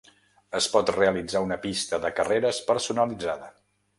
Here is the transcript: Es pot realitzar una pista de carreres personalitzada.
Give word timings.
Es 0.59 0.67
pot 0.75 0.89
realitzar 0.95 1.41
una 1.47 1.59
pista 1.67 2.01
de 2.05 2.13
carreres 2.21 2.63
personalitzada. 2.73 3.53